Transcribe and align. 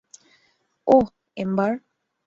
ওহ, 0.87 1.05
ember. 1.37 1.71